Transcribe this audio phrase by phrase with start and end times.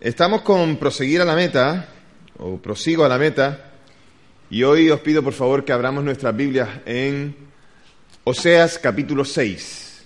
[0.00, 1.88] Estamos con proseguir a la meta,
[2.38, 3.72] o prosigo a la meta,
[4.48, 7.34] y hoy os pido por favor que abramos nuestras Biblias en
[8.22, 10.04] Oseas capítulo 6.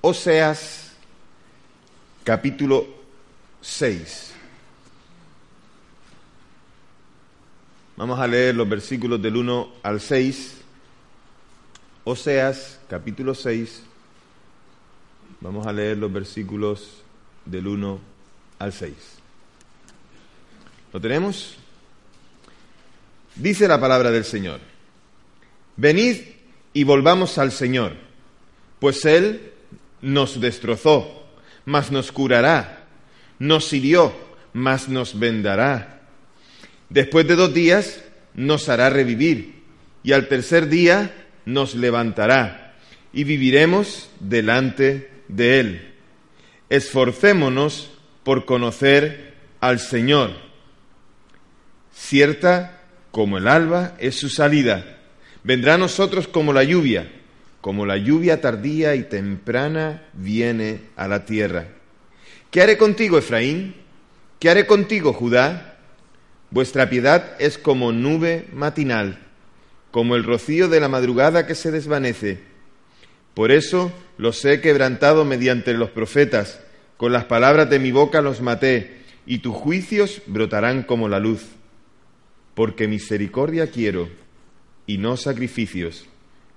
[0.00, 0.92] Oseas
[2.22, 2.86] capítulo
[3.62, 4.34] 6.
[7.96, 10.58] Vamos a leer los versículos del 1 al 6.
[12.04, 13.82] Oseas capítulo 6.
[15.40, 17.02] Vamos a leer los versículos
[17.44, 18.15] del 1 al 6.
[20.92, 21.56] ¿Lo tenemos?
[23.34, 24.60] Dice la palabra del Señor.
[25.76, 26.22] Venid
[26.72, 27.92] y volvamos al Señor,
[28.80, 29.52] pues Él
[30.00, 31.26] nos destrozó,
[31.66, 32.86] mas nos curará,
[33.38, 34.14] nos hirió,
[34.54, 36.00] mas nos vendará.
[36.88, 38.02] Después de dos días
[38.34, 39.62] nos hará revivir,
[40.02, 42.74] y al tercer día nos levantará,
[43.12, 45.94] y viviremos delante de Él.
[46.70, 47.95] Esforcémonos
[48.26, 50.32] por conocer al Señor.
[51.94, 54.98] Cierta como el alba es su salida.
[55.44, 57.08] Vendrá a nosotros como la lluvia,
[57.60, 61.68] como la lluvia tardía y temprana viene a la tierra.
[62.50, 63.76] ¿Qué haré contigo, Efraín?
[64.40, 65.76] ¿Qué haré contigo, Judá?
[66.50, 69.20] Vuestra piedad es como nube matinal,
[69.92, 72.40] como el rocío de la madrugada que se desvanece.
[73.34, 76.58] Por eso los he quebrantado mediante los profetas,
[76.96, 81.44] con las palabras de mi boca los maté, y tus juicios brotarán como la luz.
[82.54, 84.08] Porque misericordia quiero,
[84.86, 86.06] y no sacrificios,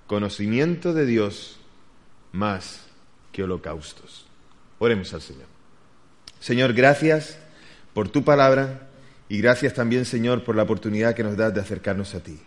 [0.07, 1.59] conocimiento de Dios
[2.31, 2.85] más
[3.31, 4.25] que holocaustos.
[4.77, 5.47] Oremos al Señor.
[6.39, 7.37] Señor, gracias
[7.93, 8.87] por tu palabra
[9.27, 12.39] y gracias también, Señor, por la oportunidad que nos das de acercarnos a ti.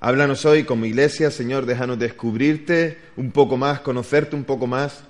[0.00, 5.04] Háblanos hoy como iglesia, Señor, déjanos descubrirte un poco más, conocerte un poco más.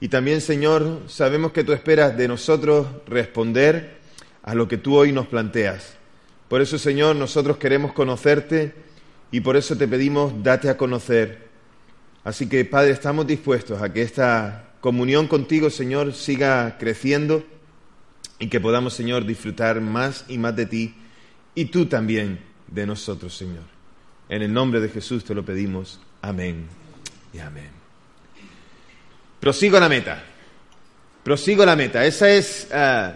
[0.00, 3.98] Y también, Señor, sabemos que tú esperas de nosotros responder
[4.42, 5.94] a lo que tú hoy nos planteas.
[6.48, 8.72] Por eso, Señor, nosotros queremos conocerte
[9.30, 11.50] y por eso te pedimos, date a conocer.
[12.24, 17.44] Así que, Padre, estamos dispuestos a que esta comunión contigo, Señor, siga creciendo
[18.38, 20.94] y que podamos, Señor, disfrutar más y más de ti
[21.54, 23.64] y tú también de nosotros, Señor.
[24.28, 26.00] En el nombre de Jesús te lo pedimos.
[26.22, 26.66] Amén
[27.32, 27.79] y amén.
[29.40, 30.22] Prosigo la meta.
[31.22, 32.04] Prosigo la meta.
[32.04, 33.12] Esa es uh,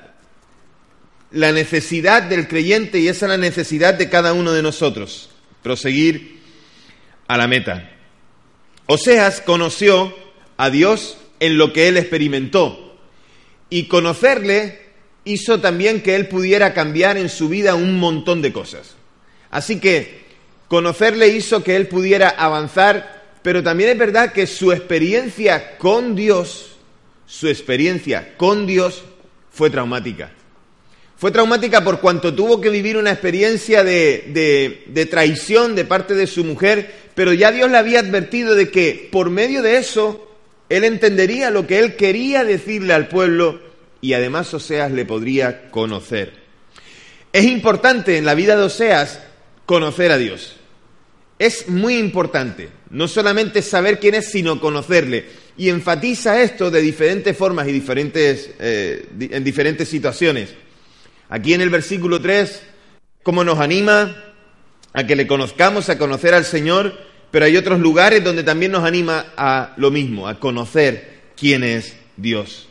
[1.32, 5.30] la necesidad del creyente y esa es la necesidad de cada uno de nosotros.
[5.62, 6.40] Proseguir
[7.28, 7.90] a la meta.
[8.86, 10.14] Oseas conoció
[10.56, 12.96] a Dios en lo que él experimentó.
[13.70, 14.84] Y conocerle
[15.24, 18.94] hizo también que él pudiera cambiar en su vida un montón de cosas.
[19.50, 20.24] Así que
[20.68, 26.78] conocerle hizo que él pudiera avanzar, pero también es verdad que su experiencia con Dios,
[27.26, 29.04] su experiencia con Dios
[29.50, 30.32] fue traumática.
[31.18, 36.26] Fue traumática por cuanto tuvo que vivir una experiencia de, de, traición de parte de
[36.26, 40.26] su mujer, pero ya Dios le había advertido de que por medio de eso
[40.70, 43.60] él entendería lo que él quería decirle al pueblo
[44.00, 46.32] y además Oseas le podría conocer.
[47.30, 49.20] Es importante en la vida de Oseas
[49.66, 50.56] conocer a Dios.
[51.38, 55.24] Es muy importante, no solamente saber quién es, sino conocerle.
[55.56, 60.54] Y enfatiza esto de diferentes formas y diferentes, eh, en diferentes situaciones.
[61.28, 62.62] Aquí en el versículo 3,
[63.22, 64.16] cómo nos anima
[64.92, 66.96] a que le conozcamos, a conocer al Señor,
[67.30, 71.96] pero hay otros lugares donde también nos anima a lo mismo, a conocer quién es
[72.16, 72.68] Dios.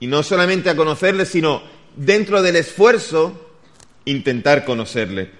[0.00, 1.62] Y no solamente a conocerle, sino
[1.96, 3.56] dentro del esfuerzo,
[4.04, 5.30] intentar conocerle.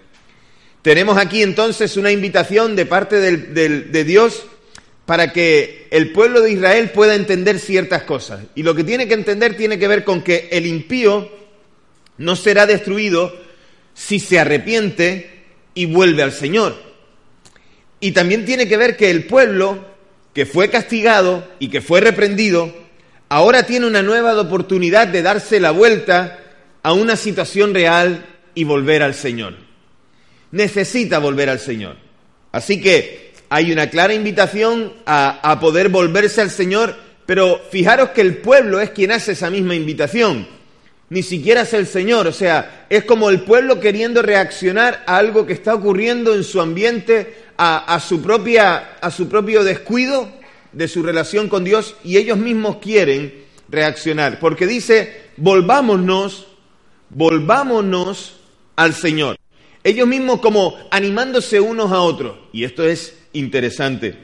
[0.86, 4.44] Tenemos aquí entonces una invitación de parte de Dios
[5.04, 8.44] para que el pueblo de Israel pueda entender ciertas cosas.
[8.54, 11.28] Y lo que tiene que entender tiene que ver con que el impío
[12.18, 13.36] no será destruido
[13.94, 15.28] si se arrepiente
[15.74, 16.80] y vuelve al Señor.
[17.98, 19.84] Y también tiene que ver que el pueblo
[20.34, 22.72] que fue castigado y que fue reprendido,
[23.28, 26.38] ahora tiene una nueva oportunidad de darse la vuelta
[26.84, 28.24] a una situación real
[28.54, 29.65] y volver al Señor.
[30.52, 31.96] Necesita volver al Señor.
[32.52, 36.96] Así que hay una clara invitación a, a, poder volverse al Señor,
[37.26, 40.48] pero fijaros que el pueblo es quien hace esa misma invitación.
[41.08, 42.26] ni siquiera es el Señor.
[42.26, 46.60] O sea, es como el pueblo queriendo reaccionar a algo que está ocurriendo en su
[46.60, 50.28] ambiente, a, su, propia, a su propio descuido
[50.72, 54.38] de su relación con Dios, y ellos mismos quieren reaccionar.
[54.38, 56.49] Porque dice, volvámonos,
[57.10, 58.37] volvámonos
[58.76, 59.37] al Señor.
[59.86, 62.36] Ellos mismos como animándose unos a otros.
[62.52, 64.16] Y esto es interesante.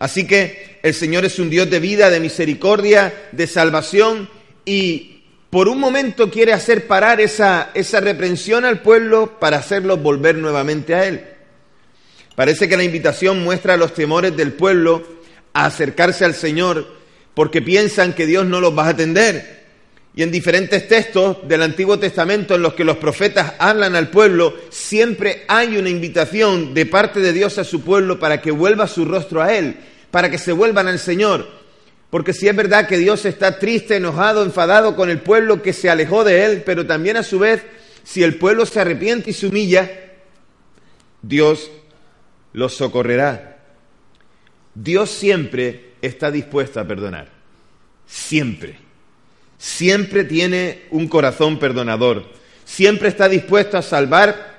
[0.00, 4.28] Así que el Señor es un Dios de vida, de misericordia, de salvación
[4.64, 10.34] y por un momento quiere hacer parar esa, esa reprensión al pueblo para hacerlo volver
[10.34, 11.24] nuevamente a Él.
[12.34, 15.06] Parece que la invitación muestra los temores del pueblo
[15.52, 16.84] a acercarse al Señor
[17.34, 19.61] porque piensan que Dios no los va a atender.
[20.14, 24.54] Y en diferentes textos del Antiguo Testamento en los que los profetas hablan al pueblo,
[24.68, 29.04] siempre hay una invitación de parte de Dios a su pueblo para que vuelva su
[29.04, 29.76] rostro a Él
[30.12, 31.48] para que se vuelvan al Señor.
[32.10, 35.90] Porque si es verdad que Dios está triste, enojado, enfadado con el pueblo que se
[35.90, 37.62] alejó de Él, pero también a su vez,
[38.04, 39.90] si el pueblo se arrepiente y se humilla,
[41.22, 41.70] Dios
[42.52, 43.58] los socorrerá.
[44.74, 47.28] Dios siempre está dispuesto a perdonar.
[48.06, 48.76] Siempre.
[49.62, 52.24] Siempre tiene un corazón perdonador.
[52.64, 54.52] Siempre está dispuesto a salvar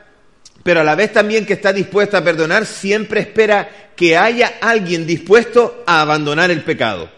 [0.63, 5.05] pero a la vez también que está dispuesto a perdonar, siempre espera que haya alguien
[5.05, 7.09] dispuesto a abandonar el pecado.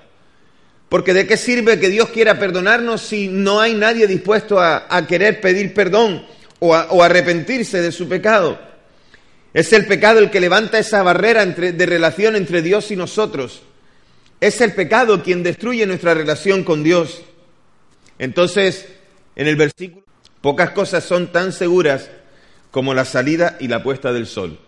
[0.89, 5.41] Porque de qué sirve que Dios quiera perdonarnos si no hay nadie dispuesto a, querer
[5.41, 6.25] pedir perdón
[6.59, 8.59] o, o, arrepentirse de su pecado.
[9.53, 13.61] Es el pecado el que levanta esa barrera entre, de relación entre Dios y nosotros.
[14.41, 17.21] Es el pecado quien destruye nuestra relación con Dios.
[18.19, 18.87] Entonces,
[19.35, 20.05] en el versículo,
[20.41, 22.09] pocas cosas son tan seguras
[22.71, 24.59] como la salida y la puesta del sol.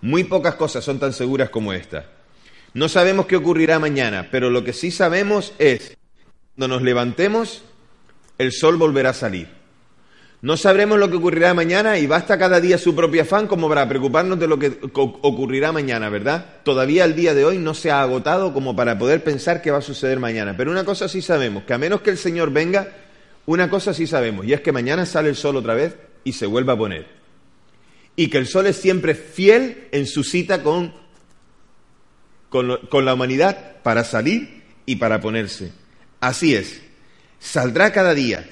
[0.00, 2.06] Muy pocas cosas son tan seguras como esta.
[2.74, 5.96] No sabemos qué ocurrirá mañana, pero lo que sí sabemos es,
[6.56, 7.62] cuando nos levantemos,
[8.38, 9.61] el sol volverá a salir.
[10.42, 13.88] No sabremos lo que ocurrirá mañana y basta cada día su propio afán como para
[13.88, 16.56] preocuparnos de lo que ocurrirá mañana, ¿verdad?
[16.64, 19.78] Todavía el día de hoy no se ha agotado como para poder pensar qué va
[19.78, 20.56] a suceder mañana.
[20.56, 22.88] Pero una cosa sí sabemos, que a menos que el Señor venga,
[23.46, 25.94] una cosa sí sabemos, y es que mañana sale el sol otra vez
[26.24, 27.06] y se vuelve a poner.
[28.16, 30.92] Y que el sol es siempre fiel en su cita con,
[32.48, 35.70] con, la humanidad para salir y para ponerse.
[36.18, 36.82] Así es,
[37.38, 38.44] saldrá cada día.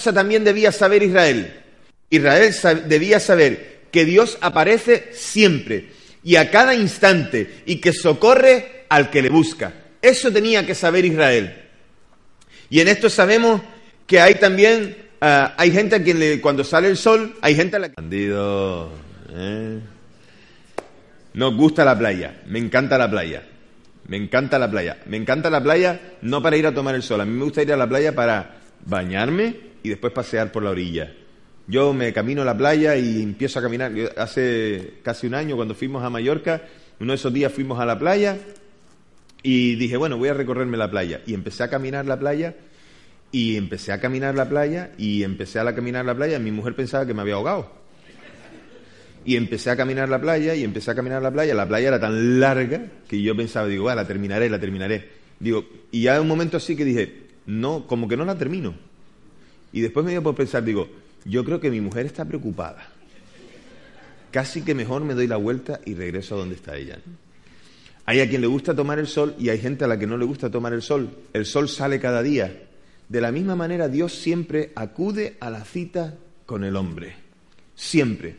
[0.00, 1.60] Cosa también debía saber Israel.
[2.08, 2.54] Israel
[2.86, 5.90] debía saber que Dios aparece siempre
[6.24, 9.74] y a cada instante y que socorre al que le busca.
[10.00, 11.54] Eso tenía que saber Israel.
[12.70, 13.60] Y en esto sabemos
[14.06, 17.76] que hay también Ah, hay gente a quien le, cuando sale el sol, hay gente
[17.76, 17.94] a la que...
[17.94, 18.90] Bandido,
[19.34, 19.78] ¿eh?
[21.34, 23.42] Nos gusta la playa, me encanta la playa,
[24.06, 27.20] me encanta la playa, me encanta la playa no para ir a tomar el sol,
[27.20, 30.70] a mí me gusta ir a la playa para bañarme y después pasear por la
[30.70, 31.12] orilla.
[31.66, 33.92] Yo me camino a la playa y empiezo a caminar.
[34.16, 36.62] hace casi un año cuando fuimos a Mallorca,
[36.98, 38.38] uno de esos días fuimos a la playa
[39.42, 41.22] y dije, bueno, voy a recorrerme la playa.
[41.26, 42.54] Y empecé a caminar la playa
[43.32, 46.38] y empecé a caminar la playa y empecé a caminar la playa.
[46.38, 47.72] Mi mujer pensaba que me había ahogado.
[49.24, 51.54] Y empecé a caminar la playa y empecé a caminar la playa.
[51.54, 55.08] La playa era tan larga que yo pensaba, digo, va, la terminaré, la terminaré.
[55.38, 58.74] Digo, y ya un momento así que dije, no, como que no la termino.
[59.72, 60.88] Y después me dio por pensar, digo,
[61.24, 62.88] yo creo que mi mujer está preocupada.
[64.30, 66.98] Casi que mejor me doy la vuelta y regreso a donde está ella.
[68.06, 70.16] Hay a quien le gusta tomar el sol y hay gente a la que no
[70.16, 71.10] le gusta tomar el sol.
[71.32, 72.68] El sol sale cada día
[73.10, 76.14] de la misma manera, Dios siempre acude a la cita
[76.46, 77.14] con el hombre.
[77.74, 78.36] Siempre.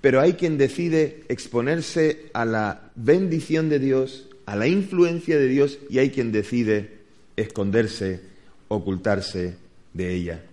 [0.00, 5.80] Pero hay quien decide exponerse a la bendición de Dios, a la influencia de Dios,
[5.90, 6.98] y hay quien decide
[7.34, 8.20] esconderse,
[8.68, 9.56] ocultarse
[9.92, 10.44] de ella.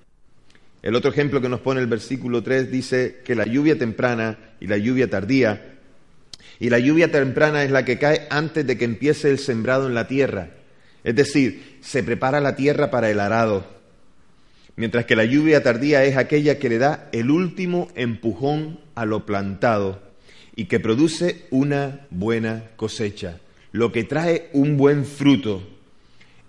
[0.82, 4.68] El otro ejemplo que nos pone el versículo 3 dice que la lluvia temprana y
[4.68, 5.76] la lluvia tardía,
[6.60, 9.94] y la lluvia temprana es la que cae antes de que empiece el sembrado en
[9.94, 10.52] la tierra,
[11.04, 13.66] es decir, se prepara la tierra para el arado,
[14.78, 19.26] mientras que la lluvia tardía es aquella que le da el último empujón a lo
[19.26, 20.02] plantado
[20.56, 23.40] y que produce una buena cosecha,
[23.74, 25.62] lo que trae un buen fruto.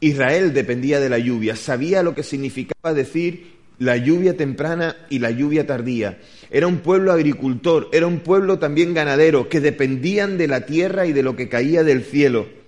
[0.01, 5.33] Israel dependía de la lluvia, sabía lo que significaba decir la lluvia temprana y la
[5.33, 6.21] lluvia tardía.
[6.53, 11.13] Era un pueblo agricultor, era un pueblo también ganadero, que dependían de la tierra y
[11.13, 12.61] de lo que caía del cielo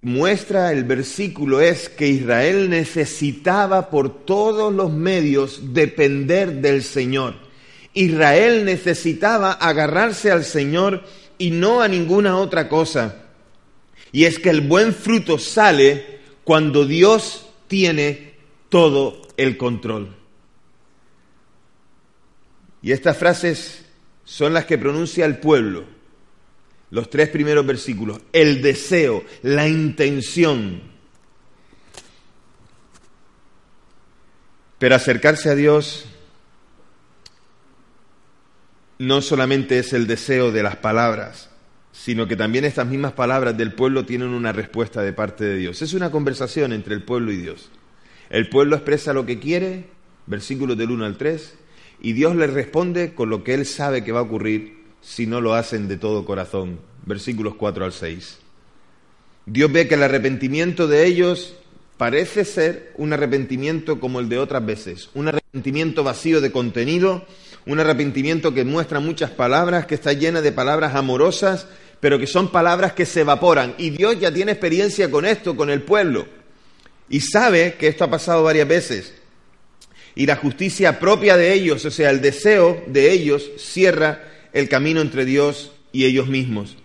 [0.00, 7.34] muestra el versículo es que Israel necesitaba por todos los medios depender del Señor.
[7.94, 11.02] Israel necesitaba agarrarse al Señor
[11.36, 13.24] y no a ninguna otra cosa.
[14.12, 18.34] Y es que el buen fruto sale cuando Dios tiene
[18.68, 20.14] todo el control.
[22.82, 23.86] Y estas frases
[24.24, 25.84] son las que pronuncia el pueblo.
[26.90, 28.20] Los tres primeros versículos.
[28.32, 30.82] El deseo, la intención.
[34.78, 36.04] Pero acercarse a Dios
[38.98, 41.50] no solamente es el deseo de las palabras,
[41.92, 45.82] sino que también estas mismas palabras del pueblo tienen una respuesta de parte de Dios.
[45.82, 47.70] Es una conversación entre el pueblo y Dios.
[48.30, 49.84] El pueblo expresa lo que quiere,
[50.26, 51.54] versículos del 1 al 3,
[52.00, 55.40] y Dios le responde con lo que él sabe que va a ocurrir si no
[55.40, 58.38] lo hacen de todo corazón, versículos 4 al 6.
[59.46, 61.56] Dios ve que el arrepentimiento de ellos
[61.96, 67.26] parece ser un arrepentimiento como el de otras veces, un arrepentimiento vacío de contenido,
[67.66, 71.66] un arrepentimiento que muestra muchas palabras, que está llena de palabras amorosas,
[72.00, 73.74] pero que son palabras que se evaporan.
[73.78, 76.26] Y Dios ya tiene experiencia con esto, con el pueblo,
[77.08, 79.12] y sabe que esto ha pasado varias veces
[80.18, 84.20] y la justicia propia de ellos, o sea, el deseo de ellos, cierra
[84.52, 86.76] el camino entre Dios y ellos mismos.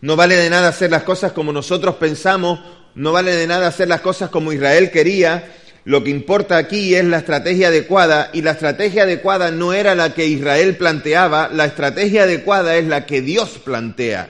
[0.00, 2.60] No vale de nada hacer las cosas como nosotros pensamos,
[2.94, 5.52] no vale de nada hacer las cosas como Israel quería.
[5.84, 10.14] Lo que importa aquí es la estrategia adecuada y la estrategia adecuada no era la
[10.14, 14.28] que Israel planteaba, la estrategia adecuada es la que Dios plantea.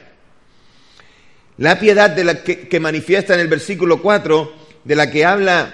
[1.59, 5.71] La piedad de la que, que manifiesta en el versículo 4, de la que habla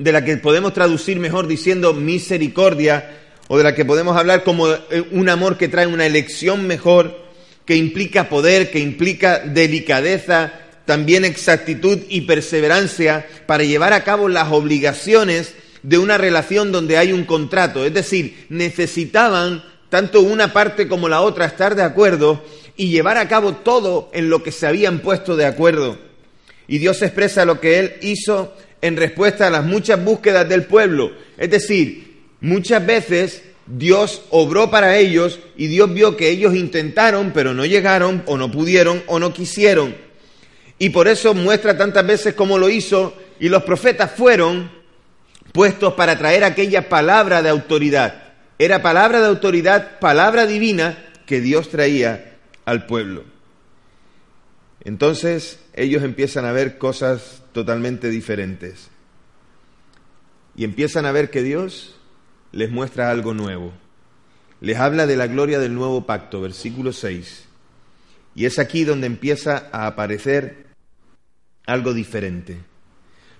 [0.00, 4.68] de la que podemos traducir mejor diciendo misericordia, o de la que podemos hablar como
[4.68, 7.16] eh, un amor que trae una elección mejor,
[7.64, 10.52] que implica poder, que implica delicadeza,
[10.84, 17.12] también exactitud y perseverancia para llevar a cabo las obligaciones de una relación donde hay
[17.12, 17.84] un contrato.
[17.84, 22.44] Es decir, necesitaban tanto una parte como la otra estar de acuerdo
[22.76, 26.07] y llevar a cabo todo en lo que se habían puesto de acuerdo.
[26.68, 31.12] Y Dios expresa lo que Él hizo en respuesta a las muchas búsquedas del pueblo.
[31.36, 37.54] Es decir, muchas veces Dios obró para ellos y Dios vio que ellos intentaron, pero
[37.54, 39.94] no llegaron o no pudieron o no quisieron.
[40.78, 44.70] Y por eso muestra tantas veces cómo lo hizo y los profetas fueron
[45.52, 48.22] puestos para traer aquella palabra de autoridad.
[48.58, 53.24] Era palabra de autoridad, palabra divina que Dios traía al pueblo.
[54.88, 58.88] Entonces ellos empiezan a ver cosas totalmente diferentes.
[60.56, 62.00] Y empiezan a ver que Dios
[62.52, 63.74] les muestra algo nuevo.
[64.62, 67.44] Les habla de la gloria del nuevo pacto, versículo 6.
[68.34, 70.68] Y es aquí donde empieza a aparecer
[71.66, 72.56] algo diferente.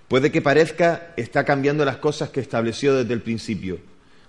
[0.07, 3.78] Puede que parezca está cambiando las cosas que estableció desde el principio,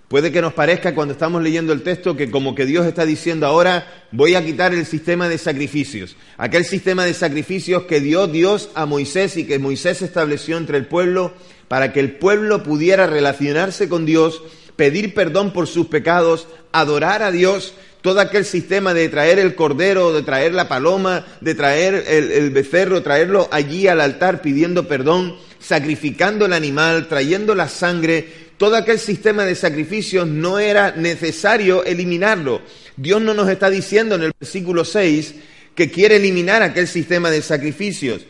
[0.09, 3.45] Puede que nos parezca cuando estamos leyendo el texto que como que Dios está diciendo
[3.45, 8.71] ahora voy a quitar el sistema de sacrificios, aquel sistema de sacrificios que dio Dios
[8.73, 11.31] a Moisés y que Moisés estableció entre el pueblo
[11.67, 14.41] para que el pueblo pudiera relacionarse con Dios,
[14.75, 20.11] pedir perdón por sus pecados, adorar a Dios, todo aquel sistema de traer el cordero,
[20.11, 25.35] de traer la paloma, de traer el, el becerro, traerlo allí al altar pidiendo perdón,
[25.59, 32.61] sacrificando el animal, trayendo la sangre, todo aquel sistema de sacrificios no era necesario eliminarlo.
[32.97, 35.35] Dios no nos está diciendo en el versículo 6
[35.73, 38.23] que quiere eliminar aquel sistema de sacrificios.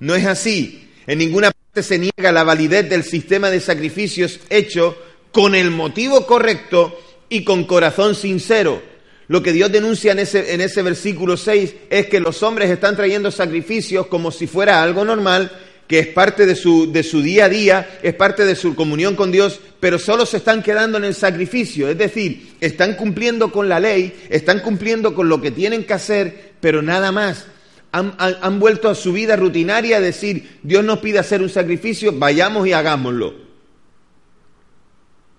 [0.00, 0.88] No es así.
[1.06, 4.96] En ninguna parte se niega la validez del sistema de sacrificios hecho
[5.30, 6.98] con el motivo correcto
[7.28, 8.80] y con corazón sincero.
[9.28, 12.96] Lo que Dios denuncia en ese, en ese versículo 6 es que los hombres están
[12.96, 15.52] trayendo sacrificios como si fuera algo normal
[15.86, 19.16] que es parte de su, de su día a día, es parte de su comunión
[19.16, 23.68] con Dios, pero solo se están quedando en el sacrificio, es decir, están cumpliendo con
[23.68, 27.46] la ley, están cumpliendo con lo que tienen que hacer, pero nada más.
[27.92, 32.12] Han, han vuelto a su vida rutinaria a decir, Dios nos pide hacer un sacrificio,
[32.12, 33.34] vayamos y hagámoslo.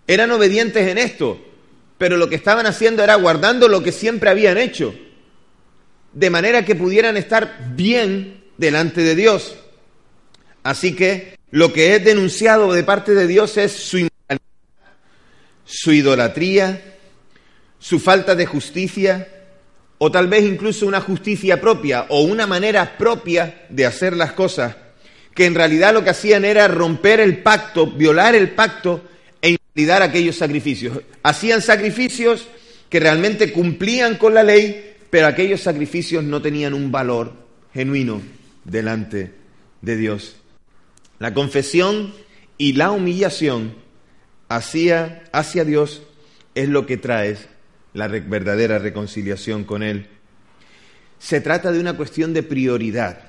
[0.08, 1.38] Eran obedientes en esto,
[1.98, 4.96] pero lo que estaban haciendo era guardando lo que siempre habían hecho,
[6.14, 9.58] de manera que pudieran estar bien delante de Dios.
[10.66, 14.42] Así que lo que es denunciado de parte de Dios es su inmoralidad,
[15.64, 16.82] su idolatría,
[17.78, 19.28] su falta de justicia,
[20.00, 24.76] o tal vez incluso una justicia propia o una manera propia de hacer las cosas,
[25.36, 29.04] que en realidad lo que hacían era romper el pacto, violar el pacto
[29.44, 31.00] e invalidar aquellos sacrificios.
[31.22, 32.48] Hacían sacrificios
[32.90, 37.34] que realmente cumplían con la ley, pero aquellos sacrificios no tenían un valor
[37.72, 38.20] genuino
[38.64, 39.32] delante
[39.84, 40.38] de Dios.
[41.20, 42.14] La confesión
[42.58, 43.76] y la humillación
[44.50, 46.04] hacia, hacia Dios
[46.54, 47.38] es lo que trae
[47.94, 50.08] la verdadera reconciliación con Él.
[51.20, 53.20] Se trata de una cuestión de prioridad.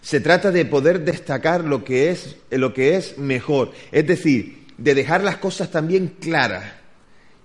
[0.00, 3.72] Se trata de poder destacar lo que es, lo que es mejor.
[3.92, 6.64] Es decir, de dejar las cosas también claras.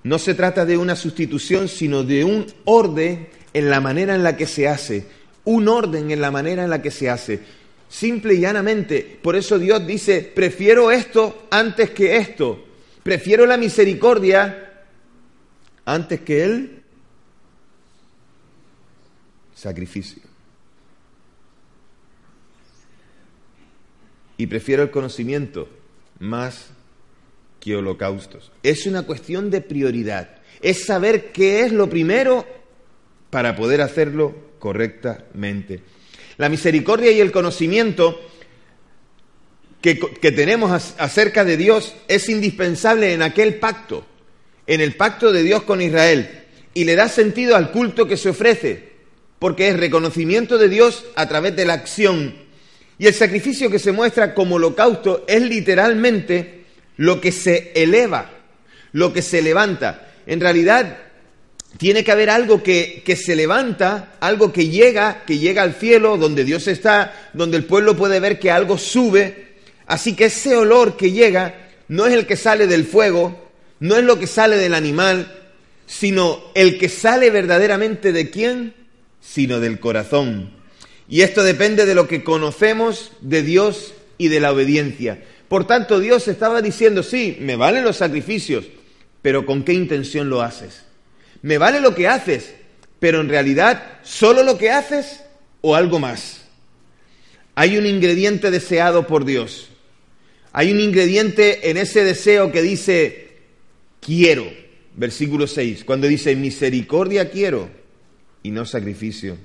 [0.03, 4.37] No se trata de una sustitución, sino de un orden en la manera en la
[4.37, 5.05] que se hace.
[5.43, 7.41] Un orden en la manera en la que se hace.
[7.89, 9.19] Simple y llanamente.
[9.21, 12.65] Por eso Dios dice, prefiero esto antes que esto.
[13.01, 14.85] Prefiero la misericordia
[15.85, 16.83] antes que el
[19.55, 20.21] sacrificio.
[24.37, 25.67] Y prefiero el conocimiento
[26.19, 26.69] más
[27.59, 28.51] que holocaustos.
[28.63, 30.37] Es una cuestión de prioridad.
[30.61, 32.45] Es saber qué es lo primero
[33.31, 35.81] para poder hacerlo correctamente.
[36.39, 38.17] La misericordia y el conocimiento
[39.81, 39.95] que,
[40.31, 44.05] tenemos acerca de Dios es indispensable en aquel pacto,
[44.65, 48.29] en el pacto de Dios con Israel, y le da sentido al culto que se
[48.29, 48.93] ofrece,
[49.37, 52.33] porque es reconocimiento de Dios a través de la acción.
[52.97, 56.63] Y el sacrificio que se muestra como holocausto es literalmente
[56.95, 58.31] lo que se eleva,
[58.93, 60.09] lo que se levanta.
[60.25, 60.99] En realidad,
[61.77, 66.43] tiene que haber algo que, se levanta, algo que llega, que llega al cielo, donde
[66.43, 69.49] Dios está, donde el pueblo puede ver que algo sube.
[69.85, 73.49] Así que ese olor que llega no es el que sale del fuego,
[73.79, 75.35] no es lo que sale del animal,
[75.85, 78.73] sino el que sale verdaderamente de quién,
[79.21, 80.51] sino del corazón.
[81.07, 85.23] Y esto depende de lo que conocemos de Dios y de la obediencia.
[85.47, 88.65] Por tanto, Dios estaba diciendo, sí, me valen los sacrificios,
[89.23, 90.88] pero ¿con qué intención lo haces?
[91.41, 92.53] Me vale lo que haces,
[92.99, 95.23] pero en realidad solo lo que haces
[95.61, 96.45] o algo más.
[97.55, 99.69] Hay un ingrediente deseado por Dios.
[100.51, 103.37] Hay un ingrediente en ese deseo que dice,
[103.99, 104.45] quiero,
[104.95, 107.69] versículo 6, cuando dice, misericordia quiero
[108.43, 109.37] y no sacrificio.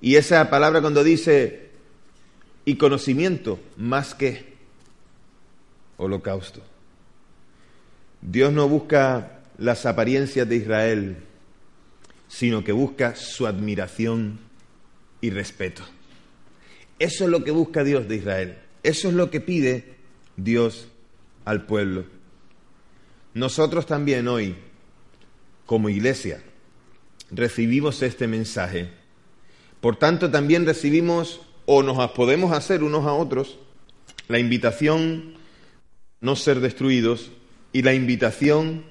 [0.00, 1.68] Y esa palabra cuando dice,
[2.64, 4.44] y conocimiento más que
[5.96, 6.60] holocausto.
[8.20, 11.16] Dios no busca las apariencias de Israel,
[12.28, 14.38] sino que busca su admiración
[15.20, 15.82] y respeto.
[16.98, 18.58] Eso es lo que busca Dios de Israel.
[18.82, 19.96] Eso es lo que pide
[20.36, 20.88] Dios
[21.44, 22.04] al pueblo.
[23.34, 24.56] Nosotros también hoy,
[25.66, 26.42] como iglesia,
[27.30, 28.88] recibimos este mensaje.
[29.80, 33.58] Por tanto, también recibimos o nos podemos hacer unos a otros
[34.28, 35.34] la invitación
[36.20, 37.30] no ser destruidos
[37.72, 38.84] y la invitación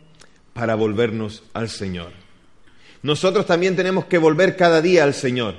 [0.57, 2.09] para volvernos al Señor.
[3.03, 5.53] Nosotros también tenemos que volver cada día al Señor,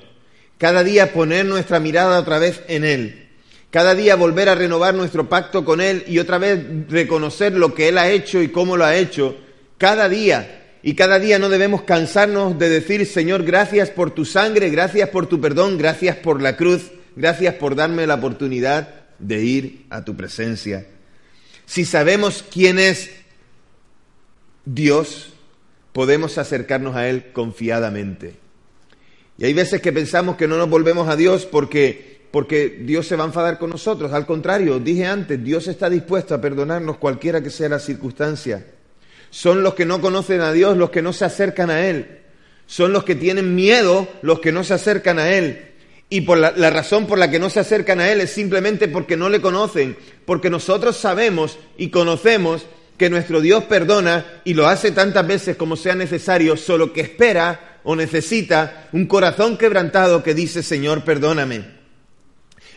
[0.58, 3.28] cada día poner nuestra mirada otra vez en Él,
[3.70, 6.58] cada día volver a renovar nuestro pacto con Él y otra vez
[6.88, 9.36] reconocer lo que Él ha hecho y cómo lo ha hecho,
[9.78, 10.64] cada día.
[10.82, 15.28] Y cada día no debemos cansarnos de decir, Señor, gracias por tu sangre, gracias por
[15.28, 20.16] tu perdón, gracias por la cruz, gracias por darme la oportunidad de ir a tu
[20.16, 20.88] presencia.
[21.66, 23.10] Si sabemos quién es
[24.74, 25.30] Dios,
[25.92, 28.34] podemos acercarnos a Él confiadamente.
[29.38, 33.16] Y hay veces que pensamos que no nos volvemos a Dios porque, porque Dios se
[33.16, 34.12] va a enfadar con nosotros.
[34.12, 38.66] Al contrario, dije antes, Dios está dispuesto a perdonarnos cualquiera que sea la circunstancia.
[39.30, 42.18] Son los que no conocen a Dios los que no se acercan a Él.
[42.66, 45.64] Son los que tienen miedo los que no se acercan a Él.
[46.10, 48.88] Y por la, la, razón por la que no se acercan a Él es simplemente
[48.88, 52.66] porque no le conocen, porque nosotros sabemos y conocemos
[52.98, 57.78] que nuestro Dios perdona y lo hace tantas veces como sea necesario, solo que espera
[57.84, 61.78] o necesita un corazón quebrantado que dice, Señor, perdóname.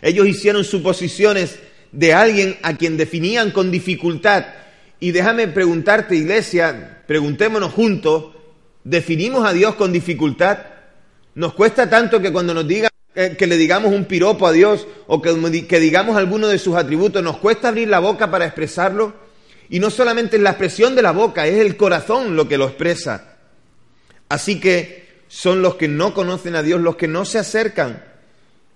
[0.01, 1.59] Ellos hicieron suposiciones
[1.91, 4.45] de alguien a quien definían con dificultad.
[4.99, 8.35] Y déjame preguntarte, iglesia, preguntémonos juntos,
[8.83, 10.59] ¿definimos a Dios con dificultad?
[11.33, 14.87] ¿Nos cuesta tanto que cuando nos digan eh, que le digamos un piropo a Dios
[15.07, 19.30] o que, que digamos alguno de sus atributos, nos cuesta abrir la boca para expresarlo?
[19.71, 22.65] Y no solamente es la expresión de la boca, es el corazón lo que lo
[22.65, 23.37] expresa.
[24.27, 28.03] Así que son los que no conocen a Dios, los que no se acercan.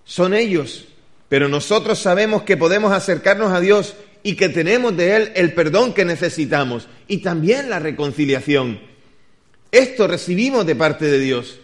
[0.06, 0.86] Son ellos.
[1.28, 5.94] Pero nosotros sabemos que podemos acercarnos a Dios y que tenemos de Él el perdón
[5.94, 8.80] que necesitamos y también la reconciliación.
[9.72, 11.60] Esto recibimos de parte de Dios.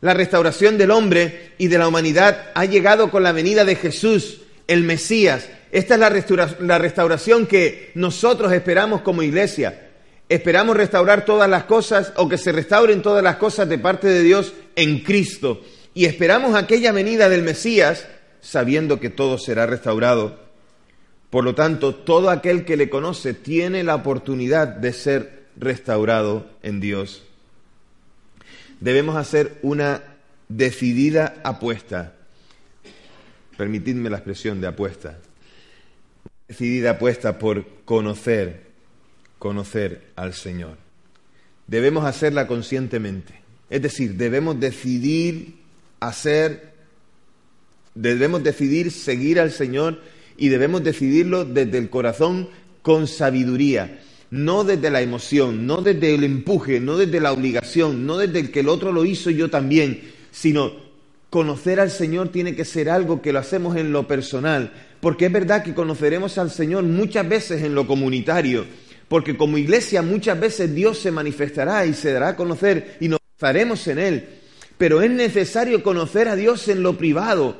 [0.00, 4.42] La restauración del hombre y de la humanidad ha llegado con la venida de Jesús,
[4.68, 9.90] el Mesías, esta es la, restauración que nosotros esperamos como iglesia.
[10.28, 14.22] Esperamos restaurar todas las cosas o que se restauren todas las cosas de parte de
[14.22, 15.62] Dios en Cristo.
[15.92, 18.06] Y esperamos aquella venida del Mesías
[18.40, 20.38] sabiendo que todo será restaurado.
[21.28, 26.78] Por lo tanto, todo aquel que le conoce tiene la oportunidad de ser restaurado en
[26.78, 27.24] Dios.
[28.78, 30.04] Debemos hacer una
[30.48, 32.12] decidida apuesta.
[33.56, 35.18] Permitidme la expresión de apuesta
[36.48, 38.66] decidida apuesta por conocer,
[39.38, 40.76] conocer al Señor.
[41.66, 43.40] Debemos hacerla conscientemente.
[43.70, 45.56] Es decir, debemos decidir
[46.00, 46.74] hacer,
[47.94, 50.00] debemos decidir seguir al Señor
[50.36, 52.48] y debemos decidirlo desde el corazón
[52.82, 58.18] con sabiduría, no desde la emoción, no desde el empuje, no desde la obligación, no
[58.18, 60.72] desde el que el otro lo hizo yo también, sino
[61.30, 64.72] conocer al Señor tiene que ser algo que lo hacemos en lo personal,
[65.04, 68.64] porque es verdad que conoceremos al Señor muchas veces en lo comunitario,
[69.06, 73.20] porque como iglesia muchas veces Dios se manifestará y se dará a conocer y nos
[73.36, 74.28] estaremos en Él,
[74.78, 77.58] pero es necesario conocer a Dios en lo privado,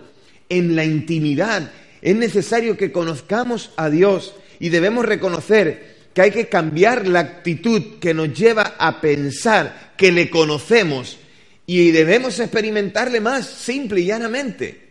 [0.48, 6.48] en la intimidad, es necesario que conozcamos a Dios y debemos reconocer que hay que
[6.48, 11.18] cambiar la actitud que nos lleva a pensar que le conocemos
[11.66, 14.84] y debemos experimentarle más, simple y llanamente.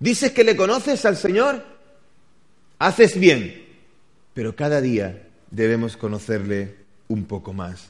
[0.00, 1.64] Dices que le conoces al Señor,
[2.78, 3.64] haces bien,
[4.34, 6.76] pero cada día debemos conocerle
[7.08, 7.88] un poco más.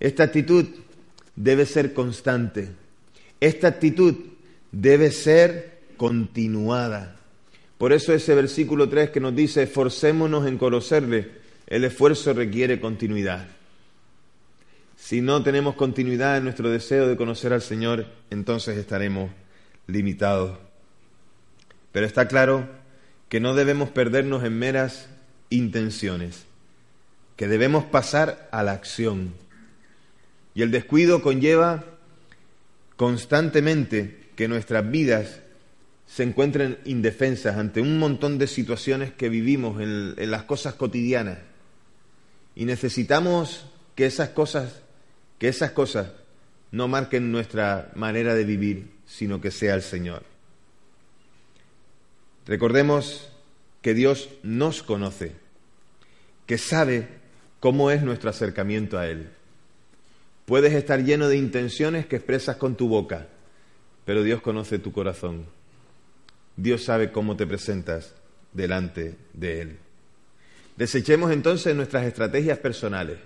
[0.00, 0.66] Esta actitud
[1.36, 2.70] debe ser constante.
[3.40, 4.16] Esta actitud
[4.70, 7.16] debe ser continuada.
[7.78, 11.30] Por eso ese versículo 3 que nos dice, esforcémonos en conocerle,
[11.66, 13.48] el esfuerzo requiere continuidad.
[14.96, 19.30] Si no tenemos continuidad en nuestro deseo de conocer al Señor, entonces estaremos
[19.86, 20.58] limitados.
[21.92, 22.68] Pero está claro
[23.28, 25.08] que no debemos perdernos en meras
[25.50, 26.44] intenciones,
[27.36, 29.34] que debemos pasar a la acción.
[30.54, 31.84] Y el descuido conlleva
[32.96, 35.40] constantemente que nuestras vidas
[36.06, 41.38] se encuentren indefensas ante un montón de situaciones que vivimos en, las cosas cotidianas.
[42.54, 44.82] Y necesitamos que esas cosas,
[45.38, 46.08] que esas cosas
[46.70, 50.31] no marquen nuestra manera de vivir, sino que sea el Señor.
[52.46, 53.28] Recordemos
[53.82, 55.32] que Dios nos conoce,
[56.46, 57.08] que sabe
[57.60, 59.30] cómo es nuestro acercamiento a Él.
[60.46, 63.28] Puedes estar lleno de intenciones que expresas con tu boca,
[64.04, 65.46] pero Dios conoce tu corazón.
[66.56, 68.14] Dios sabe cómo te presentas
[68.52, 69.78] delante de Él.
[70.76, 73.18] Desechemos entonces nuestras estrategias personales,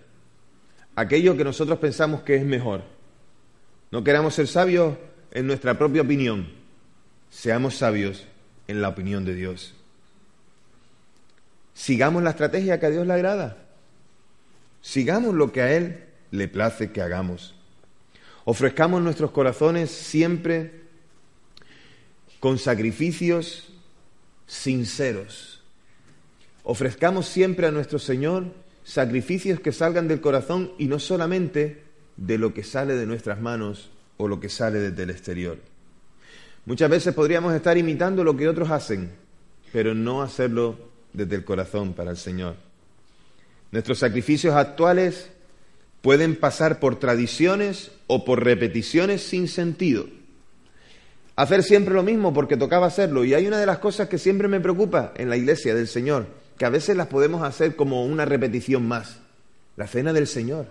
[0.94, 2.83] aquello que nosotros pensamos que es mejor.
[3.90, 4.96] No queramos ser sabios
[5.31, 6.48] en nuestra propia opinión,
[7.31, 8.26] seamos sabios
[8.68, 9.74] en la opinión de Dios.
[11.74, 13.59] Sigamos la estrategia que a Dios le agrada.
[14.81, 17.55] Sigamos lo que a Él le place que hagamos.
[18.44, 20.83] Ofrezcamos nuestros corazones siempre
[22.40, 23.68] con sacrificios
[24.46, 25.62] sinceros.
[26.62, 28.46] Ofrezcamos siempre a nuestro Señor
[28.85, 31.83] sacrificios que salgan del corazón y no solamente
[32.16, 35.59] de lo que sale de nuestras manos o lo que sale desde el exterior.
[36.66, 39.12] Muchas veces podríamos estar imitando lo que otros hacen,
[39.72, 40.76] pero no hacerlo
[41.14, 42.57] desde el corazón para el Señor.
[43.72, 45.31] Nuestros sacrificios actuales
[46.02, 50.07] pueden pasar por tradiciones o por repeticiones sin sentido
[51.37, 53.24] hacer siempre lo mismo porque tocaba hacerlo.
[53.24, 56.26] Y hay una de las cosas que siempre me preocupa en la iglesia del Señor,
[56.59, 59.18] que a veces las podemos hacer como una repetición más.
[59.76, 60.66] La cena del Señor.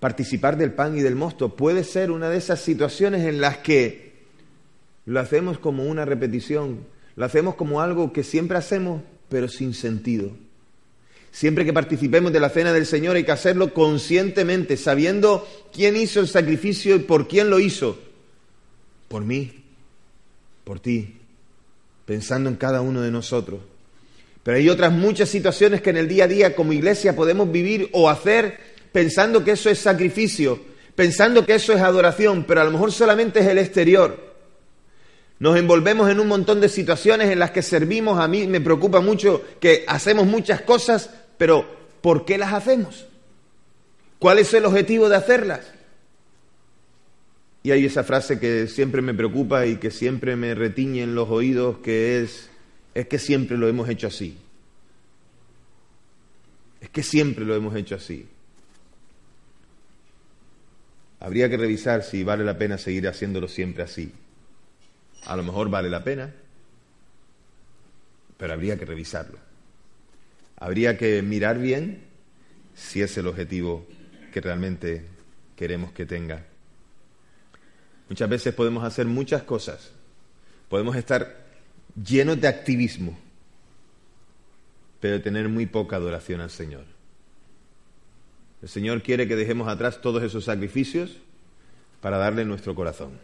[0.00, 4.05] Participar del pan y del mosto puede ser una de esas situaciones en las que
[5.06, 6.80] lo hacemos como una repetición,
[7.16, 10.30] lo hacemos como algo que siempre hacemos, pero sin sentido.
[11.30, 16.20] Siempre que participemos de la cena del Señor hay que hacerlo conscientemente, sabiendo quién hizo
[16.20, 17.98] el sacrificio y por quién lo hizo
[19.08, 19.64] por mí,
[20.64, 21.16] por ti,
[22.04, 23.60] pensando en cada uno de nosotros.
[24.42, 27.88] Pero hay otras muchas situaciones que en el día a día como iglesia podemos vivir
[27.92, 28.58] o hacer
[28.92, 30.60] pensando que eso es sacrificio,
[30.94, 34.25] pensando que eso es adoración, pero a lo mejor solamente es el exterior.
[35.38, 39.00] Nos envolvemos en un montón de situaciones en las que servimos, a mí me preocupa
[39.00, 41.66] mucho que hacemos muchas cosas, pero
[42.00, 43.06] ¿por qué las hacemos?
[44.18, 45.72] ¿Cuál es el objetivo de hacerlas?
[47.62, 51.28] Y hay esa frase que siempre me preocupa y que siempre me retiñe en los
[51.28, 52.48] oídos, que es,
[52.94, 54.38] es que siempre lo hemos hecho así.
[56.80, 58.26] Es que siempre lo hemos hecho así.
[61.20, 64.12] Habría que revisar si vale la pena seguir haciéndolo siempre así.
[65.26, 66.32] A lo mejor vale la pena,
[68.36, 69.38] pero habría que revisarlo.
[70.56, 72.02] Habría que mirar bien
[72.74, 73.86] si es el objetivo
[74.32, 75.06] que realmente
[75.56, 76.44] queremos que tenga.
[78.08, 79.90] Muchas veces podemos hacer muchas cosas.
[80.68, 81.44] Podemos estar
[82.02, 83.18] llenos de activismo,
[85.00, 86.84] pero tener muy poca adoración al Señor.
[88.62, 91.18] El Señor quiere que dejemos atrás todos esos sacrificios
[92.00, 93.18] para darle nuestro corazón.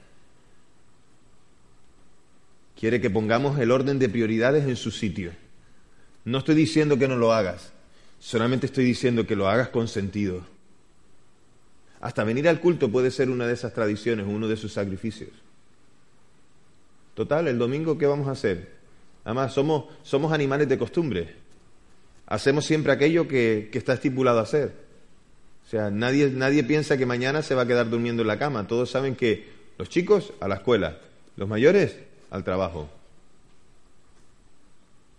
[2.82, 5.30] Quiere que pongamos el orden de prioridades en su sitio.
[6.24, 7.72] No estoy diciendo que no lo hagas,
[8.18, 10.44] solamente estoy diciendo que lo hagas con sentido.
[12.00, 15.30] Hasta venir al culto puede ser una de esas tradiciones, uno de sus sacrificios.
[17.14, 18.72] Total, el domingo, ¿qué vamos a hacer?
[19.22, 21.36] Además, somos, somos animales de costumbre.
[22.26, 24.74] Hacemos siempre aquello que, que está estipulado a hacer.
[25.64, 28.66] O sea, nadie, nadie piensa que mañana se va a quedar durmiendo en la cama.
[28.66, 30.98] Todos saben que los chicos a la escuela,
[31.36, 32.88] los mayores al trabajo.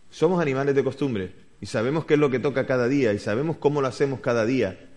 [0.09, 3.57] Somos animales de costumbre y sabemos qué es lo que toca cada día y sabemos
[3.57, 4.89] cómo lo hacemos cada día.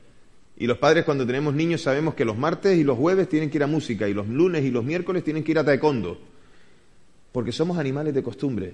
[0.57, 3.59] Y los padres cuando tenemos niños sabemos que los martes y los jueves tienen que
[3.59, 6.19] ir a música y los lunes y los miércoles tienen que ir a taekwondo.
[7.33, 8.73] Porque somos animales de costumbre.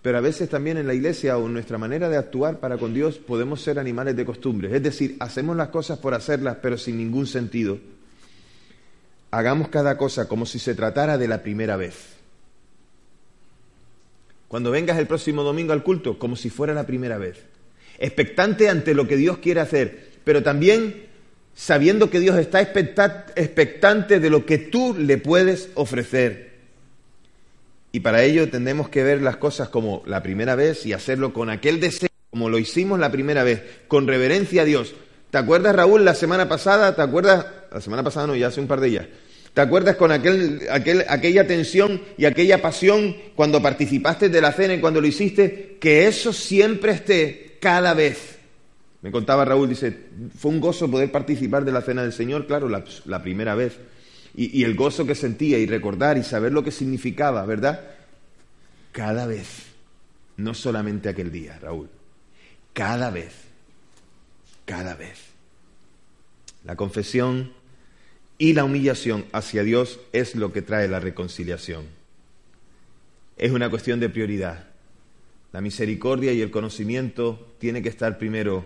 [0.00, 2.94] Pero a veces también en la iglesia o en nuestra manera de actuar para con
[2.94, 4.74] Dios podemos ser animales de costumbre.
[4.74, 7.78] Es decir, hacemos las cosas por hacerlas pero sin ningún sentido.
[9.30, 12.17] Hagamos cada cosa como si se tratara de la primera vez.
[14.48, 17.44] Cuando vengas el próximo domingo al culto, como si fuera la primera vez.
[17.98, 21.06] Expectante ante lo que Dios quiere hacer pero también
[21.54, 26.50] sabiendo que Dios está expectante de lo que tú le puedes ofrecer.
[27.92, 31.48] Y para ello tendremos que ver las cosas como la primera vez y hacerlo con
[31.48, 34.94] aquel deseo, como lo hicimos la primera vez, con reverencia a Dios.
[35.30, 36.94] ¿Te acuerdas, Raúl, la semana pasada?
[36.94, 37.46] ¿Te acuerdas?
[37.72, 39.06] La semana pasada no, ya hace un par de días.
[39.58, 44.74] ¿Te acuerdas con aquel, aquel, aquella tensión y aquella pasión cuando participaste de la cena
[44.74, 45.78] y cuando lo hiciste?
[45.80, 48.38] Que eso siempre esté cada vez
[49.02, 50.06] me contaba Raúl, dice,
[50.38, 53.76] fue un gozo poder participar de la cena del Señor, claro, la, primera vez.
[54.36, 57.80] Y, el gozo que sentía y recordar y saber lo que significaba, ¿verdad?
[58.92, 59.64] Cada vez,
[60.36, 61.88] no solamente aquel día, Raúl,
[62.72, 63.32] cada vez,
[64.64, 65.18] cada vez.
[66.64, 67.58] La confesión
[68.38, 71.86] y la humillación hacia Dios es lo que trae la reconciliación.
[73.36, 74.68] Es una cuestión de prioridad.
[75.52, 78.64] La misericordia y el conocimiento tiene que estar primero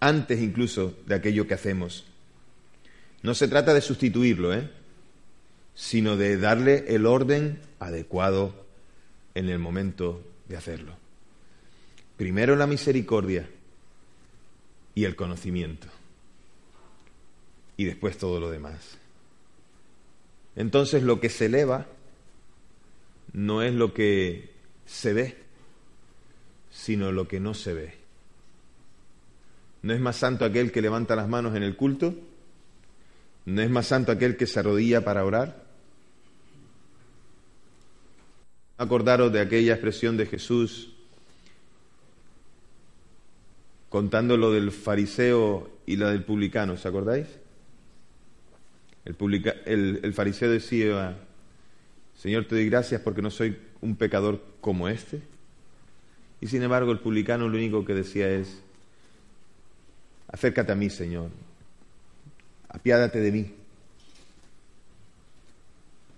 [0.00, 2.04] antes incluso de aquello que hacemos.
[3.22, 4.68] No se trata de sustituirlo, ¿eh?
[5.74, 8.66] sino de darle el orden adecuado
[9.34, 10.96] en el momento de hacerlo.
[12.16, 13.48] Primero la misericordia
[14.94, 15.88] y el conocimiento.
[17.82, 18.96] Y después todo lo demás.
[20.54, 21.88] Entonces lo que se eleva
[23.32, 24.52] no es lo que
[24.86, 25.36] se ve,
[26.70, 27.94] sino lo que no se ve.
[29.82, 32.14] ¿No es más santo aquel que levanta las manos en el culto?
[33.46, 35.64] ¿No es más santo aquel que se arrodilla para orar?
[38.78, 40.94] Acordaros de aquella expresión de Jesús
[43.88, 47.26] contando lo del fariseo y la del publicano, ¿os acordáis?
[49.04, 51.16] El, el fariseo decía,
[52.16, 55.20] Señor, te doy gracias porque no soy un pecador como este.
[56.40, 58.62] Y sin embargo el publicano lo único que decía es,
[60.32, 61.30] Acércate a mí, Señor.
[62.70, 63.54] Apiádate de mí,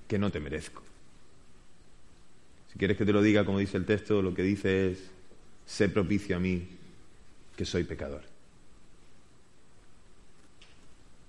[0.07, 0.83] que no te merezco.
[2.73, 5.11] Si quieres que te lo diga como dice el texto, lo que dice es,
[5.67, 6.69] sé propicio a mí,
[7.57, 8.23] que soy pecador.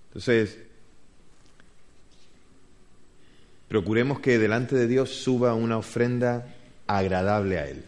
[0.09, 0.59] Entonces,
[3.75, 6.47] procuremos que delante de Dios suba una ofrenda
[6.87, 7.83] agradable a Él.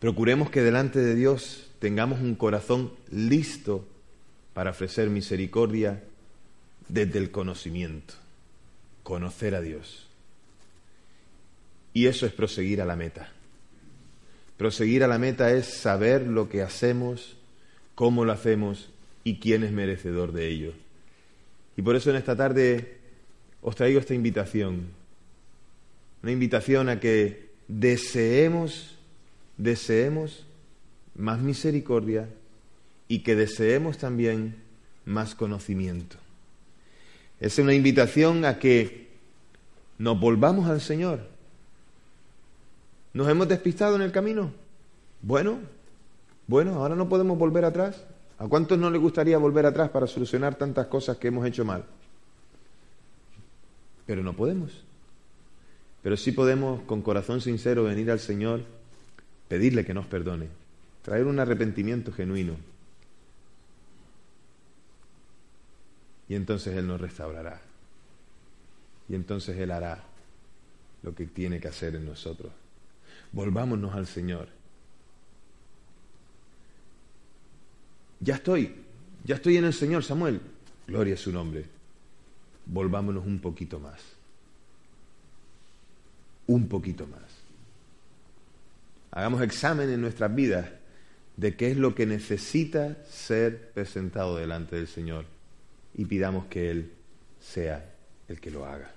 [0.00, 3.86] Procuremos que delante de Dios tengamos un corazón listo
[4.54, 6.02] para ofrecer misericordia
[6.88, 8.14] desde el conocimiento,
[9.02, 10.06] conocer a Dios.
[11.92, 13.28] Y eso es proseguir a la meta.
[14.56, 17.36] Proseguir a la meta es saber lo que hacemos,
[17.94, 18.88] cómo lo hacemos
[19.24, 20.72] y quién es merecedor de ello.
[21.76, 23.03] Y por eso en esta tarde
[23.64, 24.88] os traigo esta invitación,
[26.22, 28.94] una invitación a que deseemos,
[29.56, 30.44] deseemos
[31.16, 32.28] más misericordia
[33.08, 34.56] y que deseemos también
[35.06, 36.16] más conocimiento.
[37.40, 39.08] Es una invitación a que
[39.96, 41.20] nos volvamos al Señor.
[43.14, 44.52] ¿Nos hemos despistado en el camino?
[45.22, 45.58] Bueno,
[46.46, 48.04] bueno, ahora no podemos volver atrás.
[48.38, 51.84] ¿A cuántos no les gustaría volver atrás para solucionar tantas cosas que hemos hecho mal?
[54.06, 54.84] Pero no podemos.
[56.02, 58.62] Pero sí podemos con corazón sincero venir al Señor,
[59.48, 60.64] pedirle que nos perdone
[61.04, 62.56] traer un arrepentimiento genuino.
[66.28, 67.60] Y entonces Él nos restaurará.
[69.10, 70.02] Y entonces Él hará
[71.02, 72.50] lo que tiene que hacer en nosotros.
[73.32, 74.48] Volvámonos al Señor.
[78.20, 78.74] Ya estoy,
[79.24, 80.40] ya estoy en el Señor, Samuel.
[80.86, 81.66] Gloria a su nombre.
[82.66, 84.00] Volvámonos un poquito más.
[86.46, 87.22] un poquito más.
[89.10, 90.68] Hagamos examen en nuestras vidas
[91.36, 95.24] de qué es lo que necesita ser presentado delante del Señor
[95.94, 96.92] y pidamos que Él
[97.40, 97.94] sea
[98.28, 98.90] el que lo haga.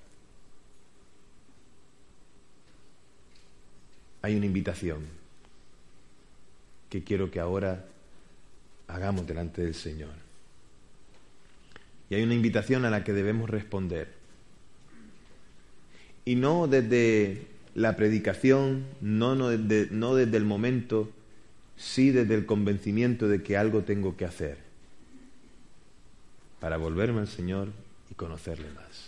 [4.22, 5.06] Hay una invitación
[6.90, 7.86] que quiero que ahora
[8.88, 10.27] hagamos delante del Señor.
[12.10, 14.14] Y hay una invitación a la que debemos responder.
[16.26, 21.12] Y no desde la predicación, no, no, desde, el momento,
[21.76, 24.58] sí desde el convencimiento de que algo tengo que hacer
[26.60, 27.70] para volverme al Señor
[28.10, 29.07] y conocerle más.